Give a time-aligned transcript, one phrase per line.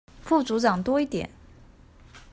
[0.19, 1.29] 副組長多一點